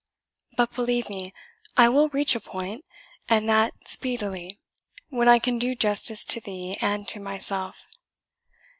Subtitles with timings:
[0.57, 1.31] But, believe me,
[1.77, 2.85] I will reach a point,
[3.29, 4.57] and that speedily,
[5.09, 7.85] when I can do justice to thee and to myself.